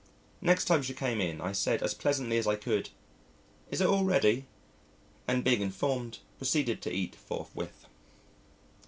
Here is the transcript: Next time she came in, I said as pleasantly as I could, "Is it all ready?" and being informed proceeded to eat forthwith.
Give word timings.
Next 0.41 0.65
time 0.65 0.81
she 0.81 0.95
came 0.95 1.21
in, 1.21 1.39
I 1.41 1.51
said 1.51 1.83
as 1.83 1.93
pleasantly 1.93 2.39
as 2.39 2.47
I 2.47 2.55
could, 2.55 2.89
"Is 3.69 3.81
it 3.81 3.87
all 3.87 4.03
ready?" 4.03 4.47
and 5.27 5.43
being 5.43 5.61
informed 5.61 6.17
proceeded 6.39 6.81
to 6.81 6.91
eat 6.91 7.13
forthwith. 7.15 7.85